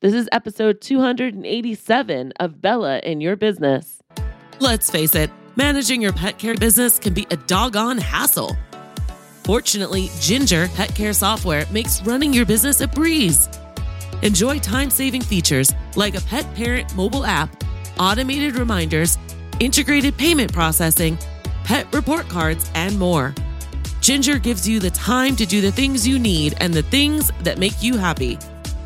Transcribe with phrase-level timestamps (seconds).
[0.00, 4.00] This is episode 287 of Bella in Your Business.
[4.60, 8.56] Let's face it, managing your pet care business can be a doggone hassle.
[9.42, 13.48] Fortunately, Gingr Pet Care Software makes running your business a breeze.
[14.22, 17.64] Enjoy time saving features like a pet parent mobile app,
[17.98, 19.18] automated reminders,
[19.58, 21.18] integrated payment processing,
[21.64, 23.34] pet report cards, and more.
[24.00, 27.58] Gingr gives you the time to do the things you need and the things that
[27.58, 28.38] make you happy.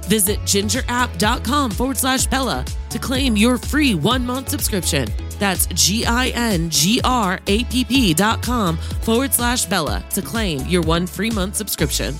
[0.08, 5.08] Visit gingrapp.com forward slash Bella to claim your free one month subscription.
[5.38, 10.22] That's G I N G R A P P dot com forward slash Bella to
[10.22, 12.14] claim your one free month subscription.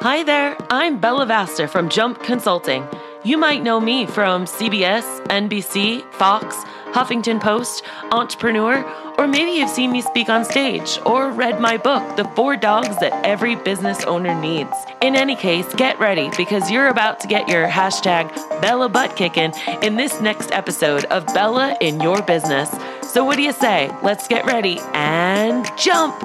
[0.00, 2.84] Hi there, I'm Bella Vasta from Jump Consulting.
[3.24, 6.56] You might know me from CBS, NBC, Fox,
[6.92, 8.82] Huffington Post, Entrepreneur,
[9.22, 12.98] or maybe you've seen me speak on stage or read my book, The Four Dogs
[12.98, 14.72] That Every Business Owner Needs.
[15.00, 19.52] In any case, get ready because you're about to get your hashtag Bella butt kicking
[19.80, 22.68] in this next episode of Bella in Your Business.
[23.12, 23.96] So, what do you say?
[24.02, 26.20] Let's get ready and jump!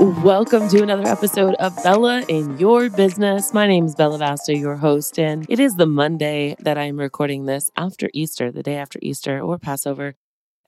[0.00, 3.52] Welcome to another episode of Bella in Your Business.
[3.52, 7.44] My name is Bella Vasta, your host, and it is the Monday that I'm recording
[7.44, 10.14] this after Easter, the day after Easter or Passover.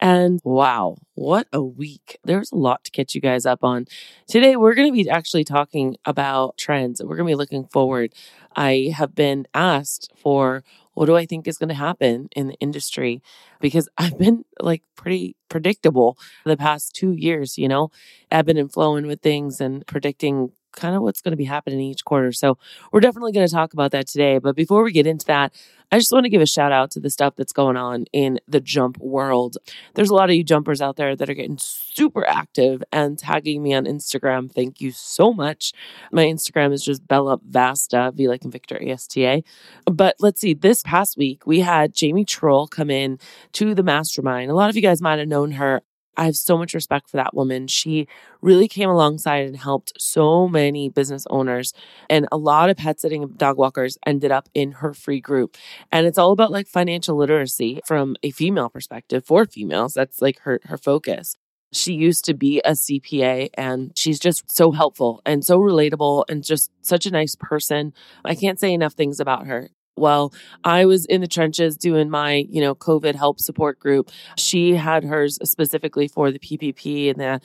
[0.02, 2.18] And wow, what a week.
[2.24, 3.86] There's a lot to catch you guys up on.
[4.26, 7.00] Today, we're going to be actually talking about trends.
[7.00, 8.12] We're going to be looking forward.
[8.56, 12.54] I have been asked for what do I think is going to happen in the
[12.54, 13.22] industry?
[13.60, 17.92] Because I've been like pretty predictable the past two years, you know,
[18.28, 22.04] ebbing and flowing with things and predicting kind of what's going to be happening each
[22.04, 22.32] quarter.
[22.32, 22.58] So
[22.92, 24.38] we're definitely going to talk about that today.
[24.38, 25.52] But before we get into that,
[25.92, 28.40] I just want to give a shout out to the stuff that's going on in
[28.48, 29.58] the jump world.
[29.92, 33.62] There's a lot of you jumpers out there that are getting super active and tagging
[33.62, 34.50] me on Instagram.
[34.50, 35.74] Thank you so much.
[36.10, 39.42] My Instagram is just Bella Vasta, V like in Victor ASTA.
[39.84, 43.18] But let's see, this past week we had Jamie Trull come in
[43.52, 44.50] to the mastermind.
[44.50, 45.82] A lot of you guys might have known her.
[46.16, 47.66] I have so much respect for that woman.
[47.66, 48.06] She
[48.40, 51.72] really came alongside and helped so many business owners.
[52.10, 55.56] And a lot of pet sitting dog walkers ended up in her free group.
[55.90, 59.94] And it's all about like financial literacy from a female perspective for females.
[59.94, 61.36] That's like her, her focus.
[61.72, 66.44] She used to be a CPA and she's just so helpful and so relatable and
[66.44, 67.94] just such a nice person.
[68.26, 70.32] I can't say enough things about her well,
[70.64, 74.10] I was in the trenches doing my, you know, COVID help support group.
[74.36, 77.40] She had hers specifically for the PPP and the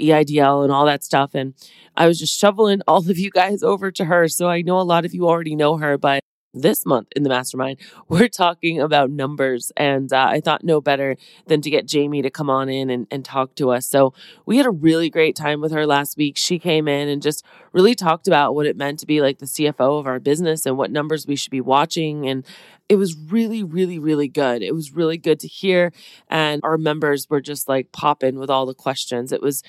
[0.00, 1.34] EIDL and all that stuff.
[1.34, 1.54] And
[1.96, 4.28] I was just shoveling all of you guys over to her.
[4.28, 6.22] So I know a lot of you already know her, but
[6.52, 7.78] this month in the mastermind,
[8.08, 9.72] we're talking about numbers.
[9.76, 11.16] And uh, I thought no better
[11.46, 13.86] than to get Jamie to come on in and, and talk to us.
[13.86, 14.12] So
[14.46, 16.36] we had a really great time with her last week.
[16.36, 19.46] She came in and just really talked about what it meant to be like the
[19.46, 22.28] CFO of our business and what numbers we should be watching.
[22.28, 22.44] And
[22.88, 24.62] it was really, really, really good.
[24.62, 25.92] It was really good to hear.
[26.28, 29.30] And our members were just like popping with all the questions.
[29.30, 29.62] It was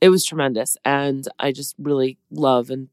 [0.00, 0.76] it was tremendous.
[0.84, 2.88] And I just really love and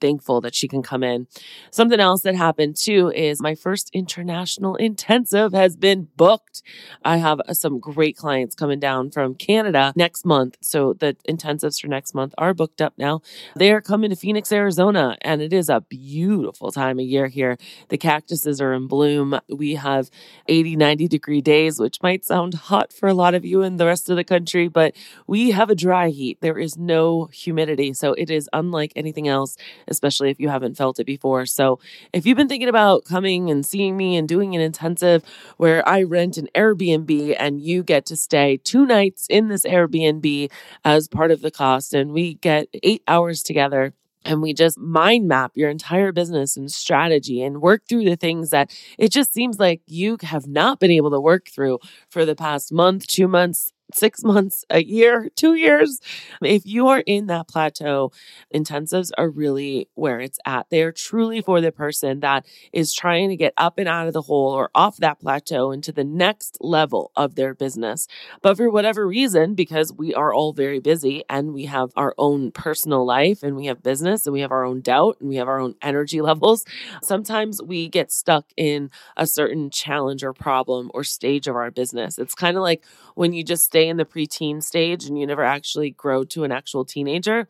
[0.00, 1.28] thankful that she can come in.
[1.70, 6.62] Something else that happened too is my first international intensive has been booked.
[7.04, 10.56] I have uh, some great clients coming down from Canada next month.
[10.60, 13.20] So the intensives for next month are booked up now.
[13.56, 17.56] They are coming to Phoenix, Arizona, and it is a beautiful time of year here.
[17.88, 19.38] The cactuses are in bloom.
[19.48, 20.10] We have
[20.48, 23.86] 80, 90 degree days, which might sound hot for a lot of you in the
[23.86, 24.94] rest of the country, but
[25.26, 27.92] we have a dry heat there is no humidity.
[27.92, 29.54] So it is unlike anything else,
[29.86, 31.44] especially if you haven't felt it before.
[31.44, 31.78] So
[32.14, 35.22] if you've been thinking about coming and seeing me and doing an intensive
[35.58, 40.50] where I rent an Airbnb and you get to stay two nights in this Airbnb
[40.86, 43.92] as part of the cost, and we get eight hours together
[44.24, 48.48] and we just mind map your entire business and strategy and work through the things
[48.50, 52.34] that it just seems like you have not been able to work through for the
[52.34, 56.00] past month, two months, six months, a year, two years.
[56.42, 58.12] If you are in that plateau,
[58.54, 60.66] intensives are really where it's at.
[60.70, 64.22] They're truly for the person that is trying to get up and out of the
[64.22, 68.06] hole or off that plateau into the next level of their business.
[68.42, 72.50] But for whatever reason, because we are all very busy and we have our own
[72.52, 75.48] personal life and we have business and we have our own doubt and we have
[75.48, 76.64] our own energy levels,
[77.02, 82.18] sometimes we get stuck in a certain challenge or problem or stage of our business.
[82.18, 85.44] It's kind of like when you just stay in the preteen stage and you never
[85.44, 87.46] actually grow to an actual teenager,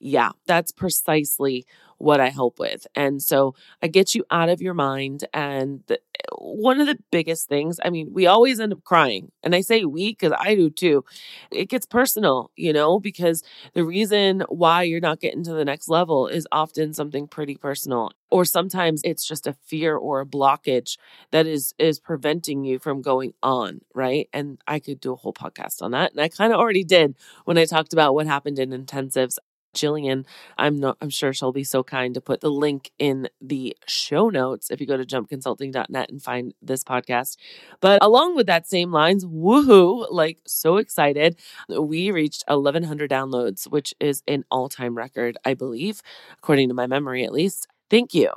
[0.00, 1.66] yeah, that's precisely
[1.98, 2.86] what I help with.
[2.94, 5.82] And so I get you out of your mind and
[6.38, 9.30] one of the biggest things, I mean, we always end up crying.
[9.42, 11.04] And I say we because I do too.
[11.50, 13.42] It gets personal, you know, because
[13.74, 18.12] the reason why you're not getting to the next level is often something pretty personal.
[18.30, 20.98] Or sometimes it's just a fear or a blockage
[21.30, 24.28] that is is preventing you from going on, right?
[24.32, 26.12] And I could do a whole podcast on that.
[26.12, 27.14] And I kind of already did
[27.46, 29.38] when I talked about what happened in intensives.
[29.74, 30.24] Jillian,
[30.56, 34.28] I'm not I'm sure she'll be so kind to put the link in the show
[34.30, 37.36] notes if you go to jumpconsulting.net and find this podcast.
[37.80, 41.38] But along with that same lines, woohoo, like so excited.
[41.68, 46.02] We reached 1100 downloads, which is an all-time record, I believe,
[46.38, 47.68] according to my memory at least.
[47.90, 48.30] Thank you.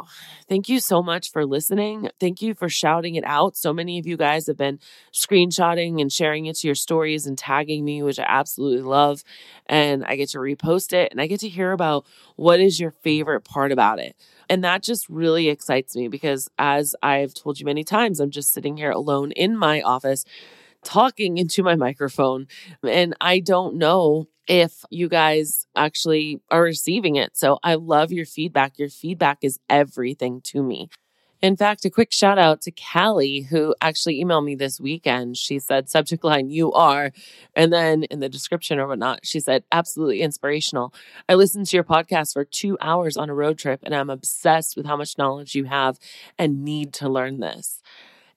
[0.48, 2.10] Thank you so much for listening.
[2.22, 3.58] Thank you for shouting it out.
[3.58, 4.80] So many of you guys have been
[5.14, 9.24] screenshotting and sharing it to your stories and tagging me, which I absolutely love.
[9.68, 12.06] And I get to repost it and I get to hear about
[12.38, 14.16] what is your favorite part about it.
[14.50, 18.54] And that just really excites me because, as I've told you many times, I'm just
[18.54, 20.24] sitting here alone in my office
[20.84, 22.48] talking into my microphone
[22.84, 27.38] and I don't know if you guys actually are receiving it.
[27.38, 28.78] So I love your feedback.
[28.78, 30.90] Your feedback is everything to me.
[31.42, 35.38] In fact, a quick shout out to Callie, who actually emailed me this weekend.
[35.38, 37.12] She said, subject line, you are.
[37.56, 40.94] And then in the description or whatnot, she said, absolutely inspirational.
[41.28, 44.78] I listened to your podcast for two hours on a road trip, and I'm obsessed
[44.78, 45.98] with how much knowledge you have
[46.38, 47.82] and need to learn this.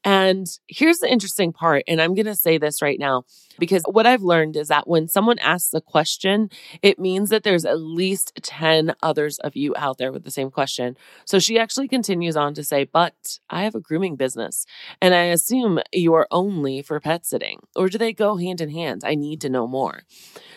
[0.05, 3.25] And here's the interesting part, and I'm going to say this right now
[3.59, 6.51] because what I've learned is that when someone asks a question,
[6.83, 10.51] it means that there's at least 10 others of you out there with the same
[10.51, 10.97] question.
[11.25, 14.67] So she actually continues on to say, But I have a grooming business,
[15.01, 18.71] and I assume you are only for pet sitting, or do they go hand in
[18.71, 19.03] hand?
[19.05, 20.03] I need to know more.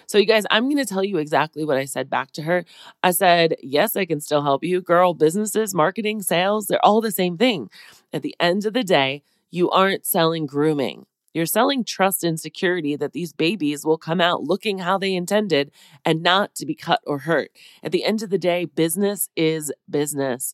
[0.08, 2.66] So, you guys, I'm going to tell you exactly what I said back to her.
[3.04, 4.82] I said, Yes, I can still help you.
[4.82, 7.70] Girl, businesses, marketing, sales, they're all the same thing.
[8.12, 11.06] At the end of the day, you aren't selling grooming.
[11.34, 15.72] You're selling trust and security that these babies will come out looking how they intended
[16.04, 17.52] and not to be cut or hurt.
[17.84, 20.54] At the end of the day, business is business.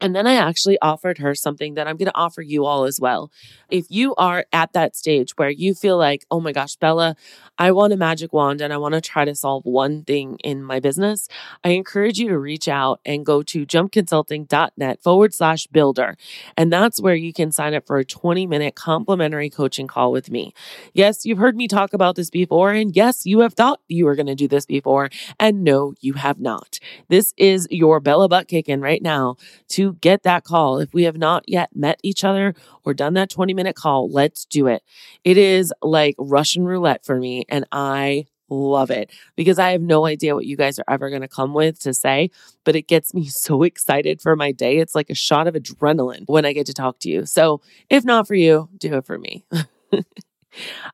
[0.00, 2.98] And then I actually offered her something that I'm going to offer you all as
[3.00, 3.30] well.
[3.68, 7.16] If you are at that stage where you feel like, oh my gosh, Bella,
[7.58, 10.62] I want a magic wand and I want to try to solve one thing in
[10.62, 11.28] my business,
[11.62, 16.16] I encourage you to reach out and go to jumpconsulting.net forward slash builder.
[16.56, 20.30] And that's where you can sign up for a 20 minute complimentary coaching call with
[20.30, 20.54] me.
[20.94, 22.72] Yes, you've heard me talk about this before.
[22.72, 25.10] And yes, you have thought you were going to do this before.
[25.38, 26.78] And no, you have not.
[27.08, 29.36] This is your Bella butt kicking right now
[29.68, 30.78] to get that call.
[30.78, 32.54] If we have not yet met each other
[32.84, 34.82] or done that 20 minute call, let's do it.
[35.24, 40.06] It is like Russian roulette for me, and I love it because I have no
[40.06, 42.30] idea what you guys are ever going to come with to say,
[42.64, 44.78] but it gets me so excited for my day.
[44.78, 47.26] It's like a shot of adrenaline when I get to talk to you.
[47.26, 49.44] So if not for you, do it for me.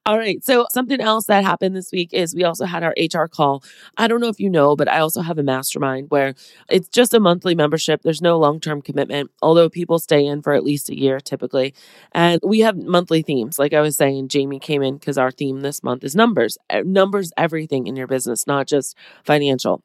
[0.05, 0.43] All right.
[0.45, 3.63] So, something else that happened this week is we also had our HR call.
[3.97, 6.35] I don't know if you know, but I also have a mastermind where
[6.69, 8.03] it's just a monthly membership.
[8.03, 11.75] There's no long term commitment, although people stay in for at least a year typically.
[12.13, 13.59] And we have monthly themes.
[13.59, 16.59] Like I was saying, Jamie came in because our theme this month is numbers.
[16.85, 19.83] Numbers, everything in your business, not just financial.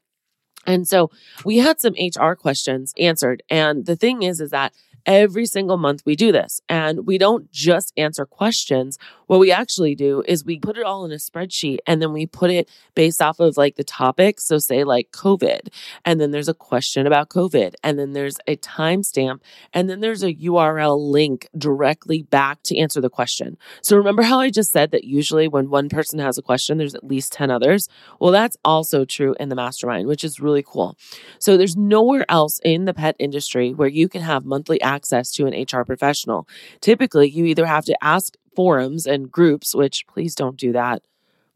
[0.67, 1.09] And so
[1.43, 3.41] we had some HR questions answered.
[3.49, 4.73] And the thing is, is that
[5.05, 8.97] Every single month we do this and we don't just answer questions.
[9.31, 12.25] What we actually do is we put it all in a spreadsheet and then we
[12.25, 14.41] put it based off of like the topic.
[14.41, 15.69] So say like COVID
[16.03, 19.39] and then there's a question about COVID and then there's a timestamp
[19.73, 23.57] and then there's a URL link directly back to answer the question.
[23.81, 26.93] So remember how I just said that usually when one person has a question, there's
[26.93, 27.88] at least 10 others.
[28.19, 30.97] Well, that's also true in the mastermind, which is really cool.
[31.39, 35.45] So there's nowhere else in the pet industry where you can have monthly access to
[35.45, 36.50] an HR professional.
[36.81, 41.01] Typically, you either have to ask forums and groups, which please don't do that.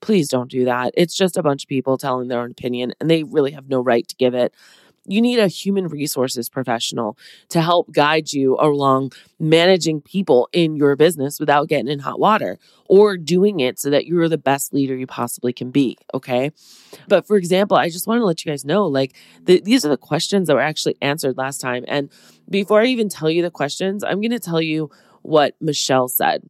[0.02, 0.94] Please don't do that.
[0.96, 3.82] It's just a bunch of people telling their own opinion, and they really have no
[3.82, 4.54] right to give it
[5.06, 7.18] you need a human resources professional
[7.50, 12.58] to help guide you along managing people in your business without getting in hot water
[12.88, 15.98] or doing it so that you're the best leader you possibly can be.
[16.14, 16.52] Okay.
[17.08, 19.90] But for example, I just want to let you guys know like the, these are
[19.90, 21.86] the questions that were actually answered last time.
[21.88, 22.10] And
[22.50, 24.90] before I even tell you the questions, I'm going to tell you
[25.22, 26.44] what Michelle said.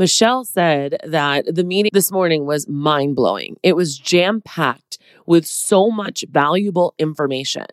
[0.00, 3.58] Michelle said that the meeting this morning was mind blowing.
[3.62, 7.66] It was jam packed with so much valuable information.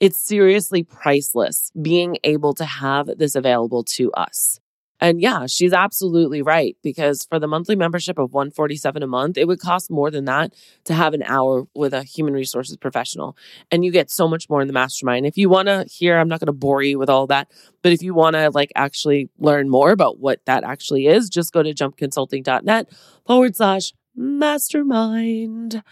[0.00, 4.60] It's seriously priceless being able to have this available to us.
[5.00, 9.46] And yeah, she's absolutely right because for the monthly membership of 147 a month, it
[9.46, 13.36] would cost more than that to have an hour with a human resources professional.
[13.70, 15.26] And you get so much more in the mastermind.
[15.26, 17.50] If you want to hear, I'm not going to bore you with all that,
[17.82, 21.52] but if you want to like actually learn more about what that actually is, just
[21.52, 22.88] go to jumpconsulting.net
[23.26, 25.82] forward slash mastermind.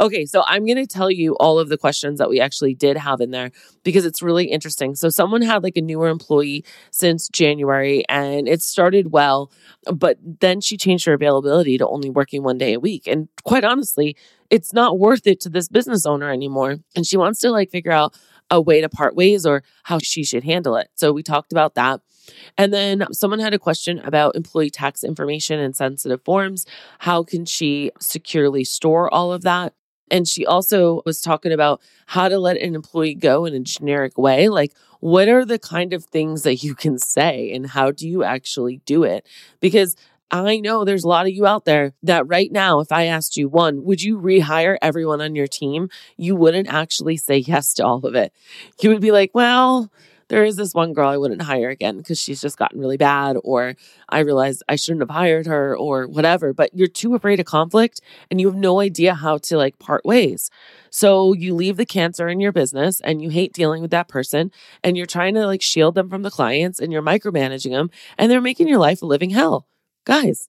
[0.00, 2.96] Okay, so I'm going to tell you all of the questions that we actually did
[2.96, 3.50] have in there
[3.82, 4.94] because it's really interesting.
[4.94, 9.50] So, someone had like a newer employee since January and it started well,
[9.92, 13.06] but then she changed her availability to only working one day a week.
[13.06, 14.16] And quite honestly,
[14.52, 16.76] it's not worth it to this business owner anymore.
[16.94, 18.14] And she wants to like figure out
[18.50, 20.88] a way to part ways or how she should handle it.
[20.94, 22.02] So, we talked about that.
[22.56, 26.66] And then someone had a question about employee tax information and sensitive forms.
[27.00, 29.72] How can she securely store all of that?
[30.10, 34.18] And she also was talking about how to let an employee go in a generic
[34.18, 34.50] way.
[34.50, 38.22] Like, what are the kind of things that you can say and how do you
[38.22, 39.26] actually do it?
[39.58, 39.96] Because
[40.34, 43.36] I know there's a lot of you out there that right now, if I asked
[43.36, 45.90] you, one, would you rehire everyone on your team?
[46.16, 48.32] You wouldn't actually say yes to all of it.
[48.80, 49.92] You would be like, well,
[50.28, 53.36] there is this one girl I wouldn't hire again because she's just gotten really bad,
[53.44, 53.74] or
[54.08, 56.54] I realized I shouldn't have hired her, or whatever.
[56.54, 60.02] But you're too afraid of conflict and you have no idea how to like part
[60.06, 60.50] ways.
[60.88, 64.50] So you leave the cancer in your business and you hate dealing with that person
[64.82, 68.30] and you're trying to like shield them from the clients and you're micromanaging them and
[68.30, 69.66] they're making your life a living hell.
[70.04, 70.48] Guys,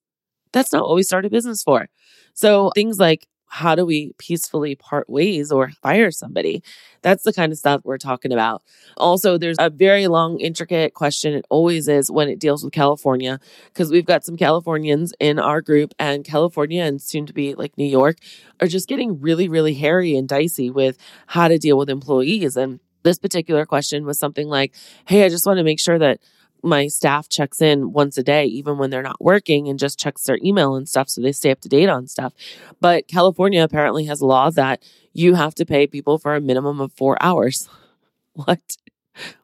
[0.52, 1.90] that's not what we start a business for.
[2.34, 6.64] So things like how do we peacefully part ways or fire somebody?
[7.04, 8.64] That's the kind of stuff we're talking about.
[8.98, 11.36] Also, there's a very long, intricate question.
[11.36, 15.62] It always is when it deals with California, because we've got some Californians in our
[15.62, 18.18] group, and California and soon to be like New York
[18.60, 22.58] are just getting really, really hairy and dicey with how to deal with employees.
[22.58, 24.74] And this particular question was something like,
[25.06, 26.20] Hey, I just want to make sure that
[26.64, 30.24] my staff checks in once a day, even when they're not working, and just checks
[30.24, 32.34] their email and stuff so they stay up to date on stuff.
[32.80, 36.80] But California apparently has a law that you have to pay people for a minimum
[36.82, 37.70] of four hours.
[38.34, 38.78] what?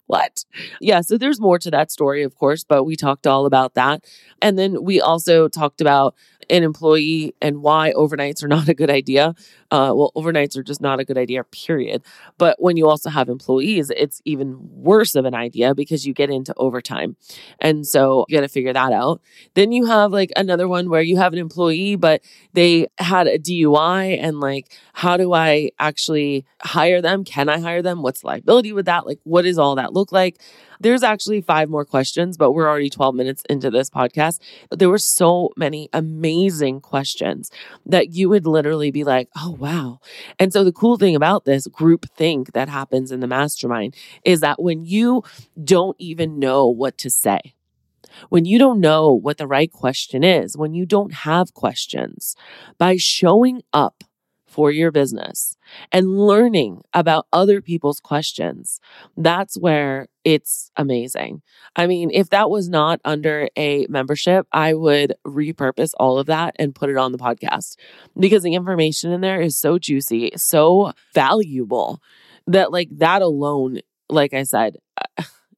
[0.10, 0.44] What?
[0.82, 4.04] Yeah, so there's more to that story, of course, but we talked all about that.
[4.42, 6.16] And then we also talked about
[6.50, 9.36] an employee and why overnights are not a good idea.
[9.72, 12.02] Uh, well, overnights are just not a good idea, period.
[12.40, 16.32] But when you also have employees, it's even worse of an idea because you get
[16.32, 17.16] into overtime.
[17.60, 19.22] And so you got to figure that out.
[19.54, 22.22] Then you have like another one where you have an employee, but
[22.54, 27.24] they had a DUI and like, how do I actually hire them?
[27.24, 28.02] Can I hire them?
[28.02, 29.06] What's the liability with that?
[29.06, 30.40] Like, what is all that look like?
[30.80, 34.40] There's actually five more questions, but we're already 12 minutes into this podcast.
[34.72, 37.52] There were so many amazing questions
[37.86, 40.00] that you would literally be like, oh, wow.
[40.40, 44.40] And so the cool thing about this group think that happens in the mastermind is
[44.40, 45.24] that when you
[45.62, 47.56] don't even know what to say,
[48.30, 52.36] when you don't know what the right question is, when you don't have questions,
[52.78, 54.04] by showing up
[54.50, 55.56] for your business
[55.92, 58.80] and learning about other people's questions,
[59.16, 61.42] that's where it's amazing.
[61.76, 66.56] I mean, if that was not under a membership, I would repurpose all of that
[66.58, 67.76] and put it on the podcast
[68.20, 72.02] because the information in there is so juicy, so valuable
[72.48, 73.80] that, like, that alone,
[74.10, 74.78] like I said,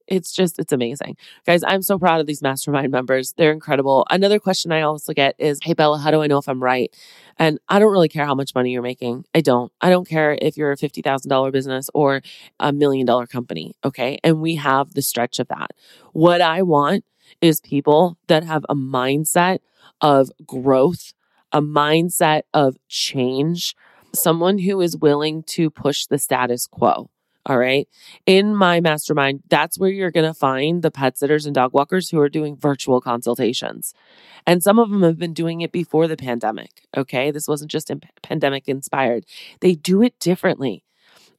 [0.06, 1.16] it's just, it's amazing.
[1.46, 3.34] Guys, I'm so proud of these mastermind members.
[3.36, 4.06] They're incredible.
[4.10, 6.94] Another question I also get is, Hey, Bella, how do I know if I'm right?
[7.38, 9.24] And I don't really care how much money you're making.
[9.34, 9.72] I don't.
[9.80, 12.22] I don't care if you're a $50,000 business or
[12.60, 13.74] a million dollar company.
[13.84, 14.18] Okay.
[14.22, 15.70] And we have the stretch of that.
[16.12, 17.04] What I want
[17.40, 19.60] is people that have a mindset
[20.00, 21.14] of growth,
[21.52, 23.74] a mindset of change,
[24.14, 27.08] someone who is willing to push the status quo.
[27.44, 27.88] All right.
[28.24, 32.10] In my mastermind, that's where you're going to find the pet sitters and dog walkers
[32.10, 33.94] who are doing virtual consultations.
[34.46, 36.86] And some of them have been doing it before the pandemic.
[36.96, 37.30] Okay.
[37.32, 37.90] This wasn't just
[38.22, 39.24] pandemic inspired.
[39.60, 40.84] They do it differently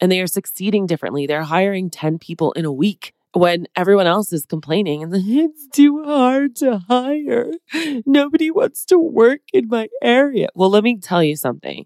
[0.01, 1.25] and they are succeeding differently.
[1.25, 6.03] They're hiring 10 people in a week when everyone else is complaining and it's too
[6.03, 7.51] hard to hire.
[8.05, 10.49] Nobody wants to work in my area.
[10.53, 11.85] Well, let me tell you something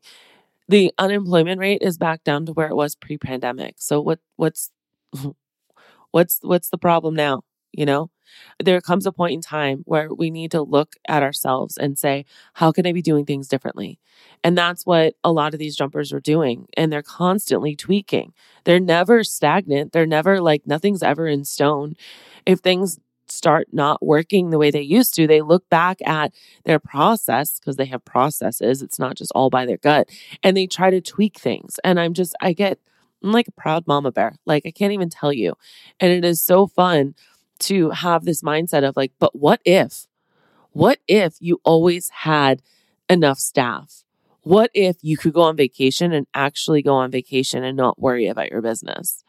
[0.70, 3.76] the unemployment rate is back down to where it was pre-pandemic.
[3.78, 4.72] So what what's
[6.12, 7.42] what's what's the problem now?
[7.74, 8.10] You know,
[8.64, 12.26] there comes a point in time where we need to look at ourselves and say,
[12.54, 14.00] how can I be doing things differently?
[14.44, 16.68] And that's what a lot of these jumpers are doing.
[16.76, 18.34] And they're constantly tweaking.
[18.64, 19.92] They're never stagnant.
[19.92, 21.96] They're never like nothing's ever in stone.
[22.46, 26.34] If things start not working the way they used to, they look back at
[26.66, 28.82] their process because they have processes.
[28.82, 30.10] It's not just all by their gut
[30.44, 31.80] and they try to tweak things.
[31.84, 32.80] And I'm just, I get,
[33.24, 34.36] I'm like a proud mama bear.
[34.46, 35.56] Like I can't even tell you.
[36.00, 37.16] And it is so fun
[37.60, 40.08] to have this mindset of like, but what if?
[40.72, 42.62] What if you always had
[43.10, 44.04] enough staff?
[44.42, 48.28] What if you could go on vacation and actually go on vacation and not worry
[48.28, 49.24] about your business?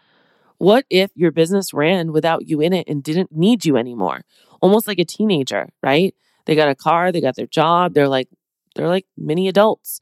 [0.58, 4.22] What if your business ran without you in it and didn't need you anymore?
[4.60, 6.14] Almost like a teenager, right?
[6.46, 8.28] They got a car, they got their job, they're like
[8.74, 10.00] they're like mini adults.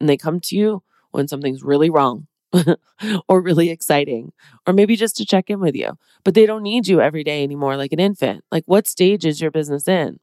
[0.00, 0.82] And they come to you
[1.12, 2.26] when something's really wrong
[3.28, 4.32] or really exciting,
[4.66, 5.98] or maybe just to check in with you.
[6.24, 8.44] But they don't need you every day anymore like an infant.
[8.52, 10.18] Like, what stage is your business in?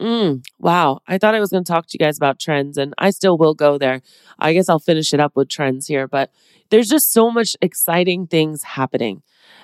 [0.00, 1.00] Mm, wow.
[1.08, 3.38] I thought I was going to talk to you guys about trends, and I still
[3.38, 4.02] will go there.
[4.38, 6.30] I guess I'll finish it up with trends here, but
[6.70, 9.22] there's just so much exciting things happening.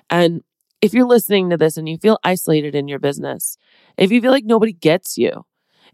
[0.08, 0.42] And
[0.80, 3.58] if you're listening to this and you feel isolated in your business,
[3.98, 5.44] if you feel like nobody gets you,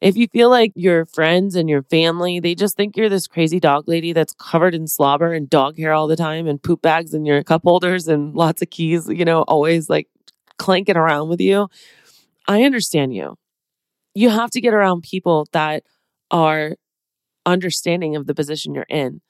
[0.00, 3.58] if you feel like your friends and your family, they just think you're this crazy
[3.58, 7.12] dog lady that's covered in slobber and dog hair all the time and poop bags
[7.12, 10.06] in your cup holders and lots of keys, you know, always like
[10.58, 11.68] clanking around with you,
[12.48, 13.36] I understand you.
[14.18, 15.84] You have to get around people that
[16.32, 16.74] are
[17.46, 19.20] understanding of the position you're in.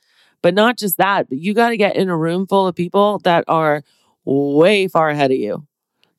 [0.41, 3.19] But not just that, but you got to get in a room full of people
[3.25, 3.83] that are
[4.25, 5.67] way far ahead of you.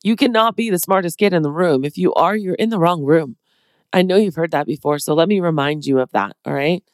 [0.04, 1.84] You cannot be the smartest kid in the room.
[1.84, 3.38] If you are, you're in the wrong room.
[3.92, 6.36] I know you've heard that before, so let me remind you of that.
[6.44, 6.84] All right.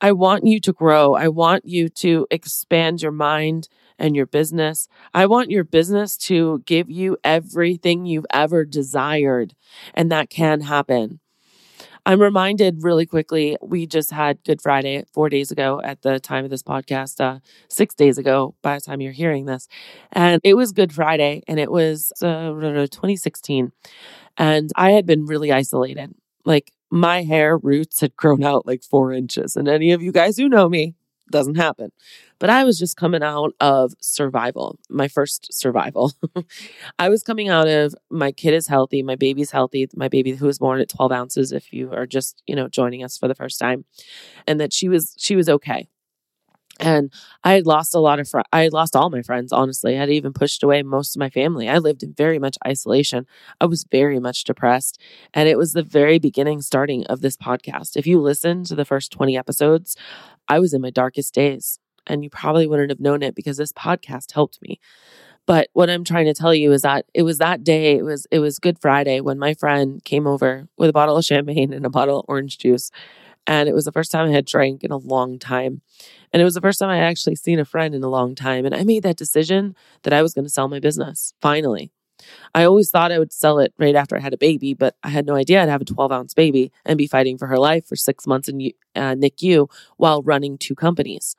[0.00, 1.14] I want you to grow.
[1.14, 3.68] I want you to expand your mind
[4.00, 4.88] and your business.
[5.14, 9.54] I want your business to give you everything you've ever desired,
[9.94, 11.19] and that can happen.
[12.10, 16.44] I'm reminded really quickly, we just had Good Friday four days ago at the time
[16.44, 17.38] of this podcast, uh,
[17.68, 19.68] six days ago by the time you're hearing this.
[20.10, 23.70] And it was Good Friday and it was uh, 2016.
[24.36, 26.12] And I had been really isolated.
[26.44, 29.54] Like my hair roots had grown out like four inches.
[29.54, 30.96] And any of you guys who know me,
[31.30, 31.90] doesn't happen.
[32.38, 36.12] But I was just coming out of survival, my first survival.
[36.98, 40.46] I was coming out of my kid is healthy, my baby's healthy, my baby who
[40.46, 43.34] was born at 12 ounces, if you are just, you know, joining us for the
[43.34, 43.84] first time,
[44.46, 45.88] and that she was she was okay
[46.80, 47.12] and
[47.44, 49.96] I had lost a lot of fr- I had lost all my friends honestly.
[49.96, 51.68] I had even pushed away most of my family.
[51.68, 53.26] I lived in very much isolation.
[53.60, 55.00] I was very much depressed,
[55.34, 57.96] and it was the very beginning starting of this podcast.
[57.96, 59.96] If you listen to the first 20 episodes,
[60.48, 63.72] I was in my darkest days, and you probably wouldn't have known it because this
[63.72, 64.80] podcast helped me.
[65.46, 68.26] But what I'm trying to tell you is that it was that day, it was
[68.30, 71.86] it was Good Friday when my friend came over with a bottle of champagne and
[71.86, 72.90] a bottle of orange juice
[73.46, 75.82] and it was the first time I had drank in a long time.
[76.32, 78.64] And it was the first time I actually seen a friend in a long time.
[78.64, 81.90] And I made that decision that I was going to sell my business finally.
[82.54, 85.08] I always thought I would sell it right after I had a baby, but I
[85.08, 87.86] had no idea I'd have a 12 ounce baby and be fighting for her life
[87.86, 91.34] for six months in uh, NICU while running two companies.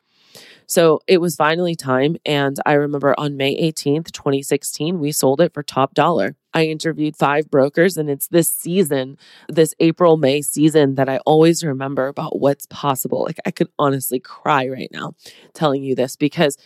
[0.68, 2.18] So it was finally time.
[2.26, 6.36] And I remember on May 18th, 2016, we sold it for top dollar.
[6.54, 9.18] I interviewed five brokers, and it's this season,
[9.48, 13.24] this April, May season, that I always remember about what's possible.
[13.24, 15.14] Like, I could honestly cry right now
[15.54, 16.58] telling you this because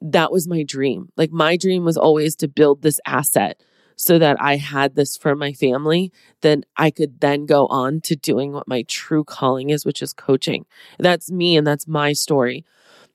[0.00, 1.10] that was my dream.
[1.16, 3.60] Like, my dream was always to build this asset
[3.96, 8.14] so that I had this for my family, then I could then go on to
[8.14, 10.66] doing what my true calling is, which is coaching.
[10.98, 12.64] That's me and that's my story.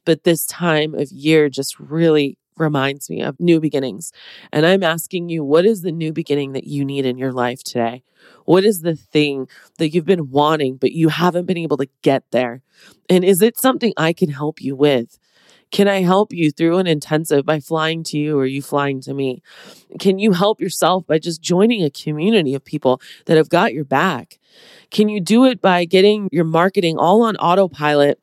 [0.05, 4.11] But this time of year just really reminds me of new beginnings.
[4.51, 7.63] And I'm asking you, what is the new beginning that you need in your life
[7.63, 8.03] today?
[8.45, 9.47] What is the thing
[9.79, 12.61] that you've been wanting, but you haven't been able to get there?
[13.09, 15.17] And is it something I can help you with?
[15.71, 19.13] Can I help you through an intensive by flying to you or you flying to
[19.13, 19.41] me?
[19.99, 23.85] Can you help yourself by just joining a community of people that have got your
[23.85, 24.37] back?
[24.91, 28.19] Can you do it by getting your marketing all on autopilot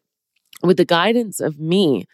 [0.62, 2.06] with the guidance of me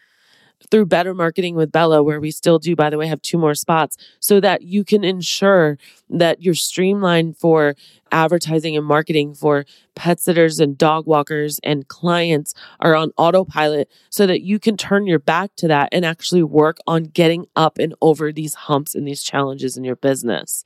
[0.71, 3.55] through Better Marketing with Bella, where we still do, by the way, have two more
[3.55, 5.77] spots, so that you can ensure
[6.09, 7.75] that you're streamlined for
[8.11, 14.25] advertising and marketing for pet sitters and dog walkers and clients are on autopilot so
[14.25, 17.93] that you can turn your back to that and actually work on getting up and
[18.01, 20.63] over these humps and these challenges in your business.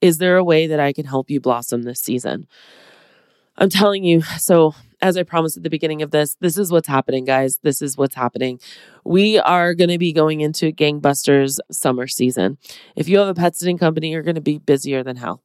[0.00, 2.46] Is there a way that I can help you blossom this season?
[3.58, 6.88] I'm telling you, so as I promised at the beginning of this, this is what's
[6.88, 7.58] happening, guys.
[7.62, 8.60] This is what's happening.
[9.04, 12.58] We are going to be going into gangbusters summer season.
[12.96, 15.42] If you have a pet sitting company, you're going to be busier than hell.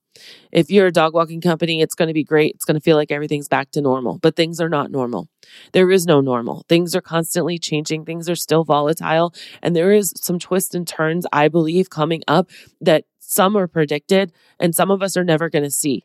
[0.52, 2.56] If you're a dog walking company, it's going to be great.
[2.56, 5.30] It's going to feel like everything's back to normal, but things are not normal.
[5.71, 6.65] There is no normal.
[6.67, 8.04] Things are constantly changing.
[8.04, 9.34] Things are still volatile.
[9.62, 12.50] And there is some twists and turns, I believe, coming up
[12.82, 16.04] that some are predicted and some of us are never going to see.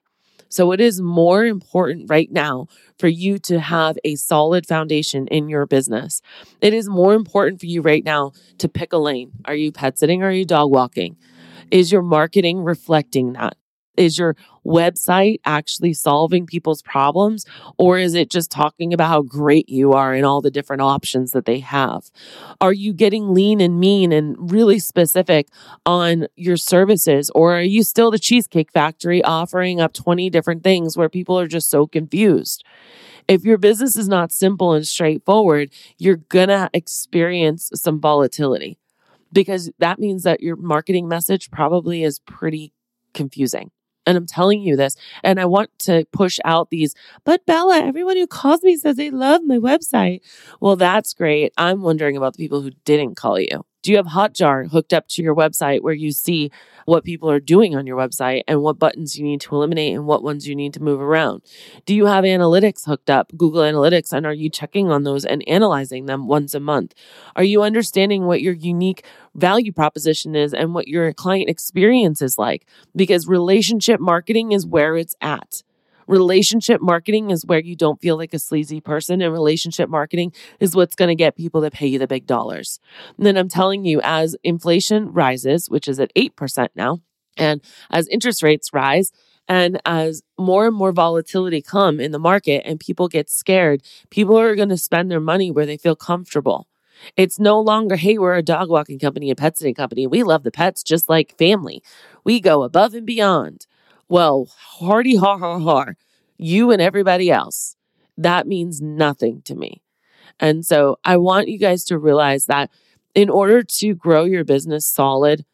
[0.49, 5.49] So it is more important right now for you to have a solid foundation in
[5.49, 6.23] your business.
[6.61, 9.33] It is more important for you right now to pick a lane.
[9.45, 11.17] Are you pet sitting or are you dog walking?
[11.71, 13.57] Is your marketing reflecting that?
[13.97, 17.45] Is your website actually solving people's problems?
[17.79, 21.33] Or is it just talking about how great you are and all the different options
[21.33, 22.11] that they have?
[22.61, 25.49] Are you getting lean and mean and really specific
[25.85, 27.31] on your services?
[27.35, 31.49] Or are you still the Cheesecake Factory offering up 20 different things where people are
[31.49, 32.65] just so confused?
[33.29, 38.79] If your business is not simple and straightforward, you're going to experience some volatility
[39.33, 42.73] because that means that your marketing message probably is pretty
[43.15, 43.71] confusing.
[44.07, 44.97] And I'm telling you this.
[45.25, 49.11] And I want to push out these, but Bella, everyone who calls me says they
[49.11, 50.21] love my website.
[50.61, 51.53] Well, that's great.
[51.57, 53.65] I'm wondering about the people who didn't call you.
[53.87, 56.51] Do you have Hotjar hooked up to your website where you see
[56.87, 60.09] what people are doing on your website and what buttons you need to eliminate and
[60.09, 61.43] what ones you need to move around?
[61.85, 65.47] Do you have analytics hooked up, Google Analytics, and are you checking on those and
[65.47, 66.95] analyzing them once a month?
[67.37, 69.05] Are you understanding what your unique
[69.37, 72.67] value proposition is and what your client experience is like?
[72.97, 75.63] Because relationship marketing is where it's at.
[76.07, 80.77] Relationship marketing is where you don't feel like a sleazy person, and relationship marketing is
[80.77, 82.79] what's going to get people to pay you the big dollars.
[83.17, 87.01] And then I'm telling you, as inflation rises, which is at 8% now,
[87.37, 89.13] and as interest rates rise,
[89.49, 94.39] and as more and more volatility come in the market and people get scared, people
[94.39, 96.67] are going to spend their money where they feel comfortable.
[97.17, 100.07] It's no longer, hey, we're a dog walking company, a pet sitting company.
[100.07, 101.83] We love the pets just like family.
[102.25, 103.67] We go above and beyond.
[104.09, 105.97] Well, hearty har har har,
[106.39, 107.77] you and everybody else.
[108.17, 109.83] That means nothing to me.
[110.39, 112.71] And so I want you guys to realize that
[113.15, 115.45] in order to grow your business solid,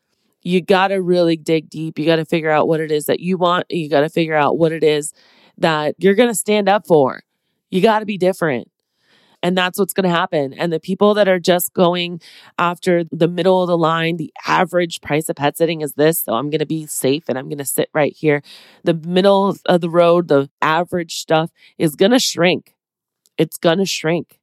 [0.43, 1.99] you got to really dig deep.
[1.99, 3.67] You got to figure out what it is that you want.
[3.71, 5.13] You got to figure out what it is
[5.59, 7.23] that you're going to stand up for.
[7.71, 8.69] You got to be different.
[9.43, 10.53] And that's what's going to happen.
[10.53, 12.21] And the people that are just going
[12.59, 16.23] after the middle of the line, the average price of pet sitting is this.
[16.23, 18.43] So I'm going to be safe and I'm going to sit right here.
[18.85, 22.75] The middle of the road, the average stuff is going to shrink.
[23.37, 24.39] It's going to shrink.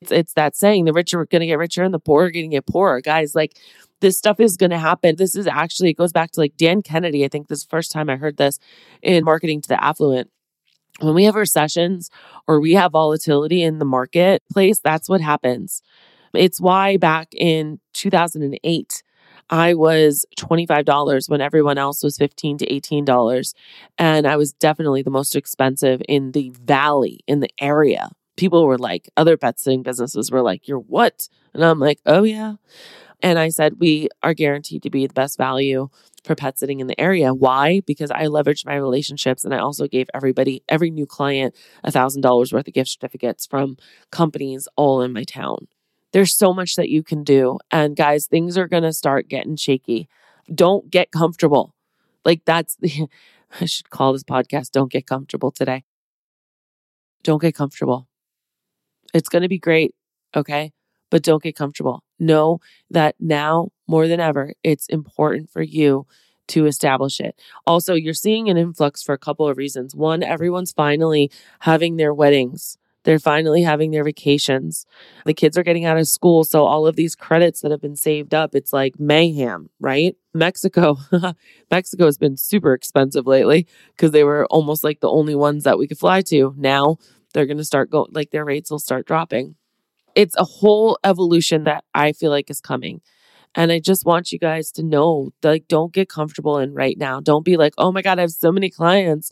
[0.00, 2.30] It's, it's that saying the rich are going to get richer and the poor are
[2.30, 3.00] going to get poorer.
[3.00, 3.56] Guys, like
[4.00, 5.16] this stuff is going to happen.
[5.16, 7.24] This is actually, it goes back to like Dan Kennedy.
[7.24, 8.60] I think this first time I heard this
[9.02, 10.30] in marketing to the affluent
[11.00, 12.10] when we have recessions
[12.46, 15.82] or we have volatility in the marketplace, that's what happens.
[16.34, 19.02] It's why back in 2008,
[19.50, 23.54] I was $25 when everyone else was 15 to $18.
[23.96, 28.10] And I was definitely the most expensive in the valley, in the area.
[28.36, 31.28] People were like, other pet sitting businesses were like, You're what?
[31.54, 32.54] And I'm like, Oh, yeah.
[33.22, 35.88] And I said, We are guaranteed to be the best value
[36.28, 37.34] for pet sitting in the area.
[37.34, 37.80] Why?
[37.84, 42.52] Because I leveraged my relationships and I also gave everybody, every new client, a $1,000
[42.52, 43.76] worth of gift certificates from
[44.12, 45.66] companies all in my town.
[46.12, 47.58] There's so much that you can do.
[47.72, 50.08] And guys, things are going to start getting shaky.
[50.54, 51.74] Don't get comfortable.
[52.24, 53.08] Like that's the,
[53.60, 55.82] I should call this podcast Don't Get Comfortable today.
[57.24, 58.06] Don't get comfortable.
[59.12, 59.94] It's going to be great.
[60.36, 60.72] Okay
[61.10, 62.02] but don't get comfortable.
[62.18, 62.60] Know
[62.90, 66.06] that now more than ever, it's important for you
[66.48, 67.38] to establish it.
[67.66, 69.94] Also, you're seeing an influx for a couple of reasons.
[69.94, 72.78] One, everyone's finally having their weddings.
[73.04, 74.84] They're finally having their vacations.
[75.24, 76.44] The kids are getting out of school.
[76.44, 80.16] So, all of these credits that have been saved up, it's like mayhem, right?
[80.34, 80.96] Mexico,
[81.70, 85.78] Mexico has been super expensive lately because they were almost like the only ones that
[85.78, 86.54] we could fly to.
[86.56, 86.98] Now
[87.32, 89.54] they're going to start going, like their rates will start dropping
[90.18, 93.00] it's a whole evolution that I feel like is coming.
[93.54, 97.20] And I just want you guys to know, like, don't get comfortable in right now.
[97.20, 99.30] Don't be like, oh my God, I have so many clients.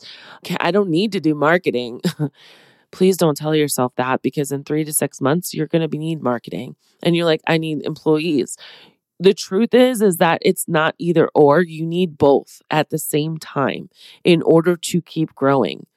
[0.59, 2.01] I don't need to do marketing.
[2.91, 6.21] Please don't tell yourself that because in three to six months, you're going to need
[6.21, 6.75] marketing.
[7.03, 8.57] And you're like, I need employees.
[9.19, 11.61] The truth is, is that it's not either or.
[11.61, 13.89] You need both at the same time
[14.23, 15.87] in order to keep growing.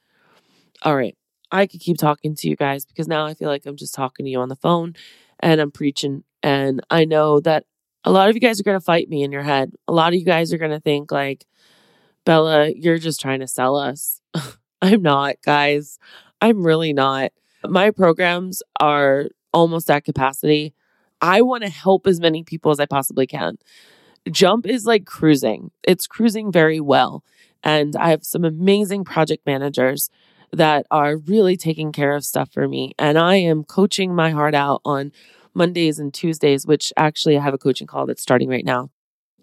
[0.83, 1.17] All right.
[1.53, 4.25] I could keep talking to you guys because now I feel like I'm just talking
[4.25, 4.95] to you on the phone
[5.41, 6.25] and I'm preaching.
[6.43, 7.65] And I know that
[8.05, 9.73] a lot of you guys are going to fight me in your head.
[9.89, 11.47] A lot of you guys are going to think, like,
[12.25, 14.21] Bella, you're just trying to sell us.
[14.83, 15.99] I'm not, guys.
[16.41, 17.33] I'm really not.
[17.65, 20.75] My programs are almost at capacity.
[21.21, 23.59] I want to help as many people as I possibly can.
[24.31, 27.25] Jump is like cruising, it's cruising very well.
[27.63, 30.09] And I have some amazing project managers
[30.53, 32.93] that are really taking care of stuff for me.
[32.99, 35.13] And I am coaching my heart out on
[35.55, 38.91] Mondays and Tuesdays, which actually I have a coaching call that's starting right now.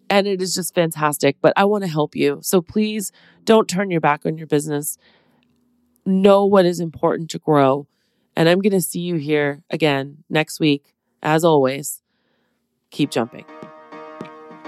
[0.10, 2.40] And it is just fantastic, but I want to help you.
[2.42, 3.12] So please
[3.44, 4.98] don't turn your back on your business.
[6.06, 7.88] Know what is important to grow.
[8.36, 10.94] And I'm going to see you here again next week.
[11.22, 12.04] As always,
[12.92, 13.46] keep jumping.